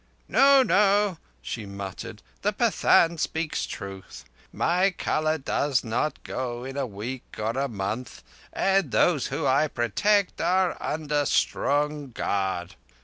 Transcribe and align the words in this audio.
"No, 0.27 0.63
no," 0.63 1.19
she 1.43 1.67
muttered, 1.67 2.23
"the 2.41 2.51
Pathan 2.51 3.19
speaks 3.19 3.67
truth—my 3.67 4.95
colour 4.97 5.37
does 5.37 5.83
not 5.83 6.23
go 6.23 6.63
in 6.63 6.75
a 6.75 6.87
week 6.87 7.35
or 7.37 7.51
a 7.51 7.67
month, 7.67 8.23
and 8.51 8.89
those 8.89 9.27
whom 9.27 9.45
I 9.45 9.67
protect 9.67 10.41
are 10.41 10.75
under 10.81 11.27
strong 11.27 12.09
guard." 12.13 12.73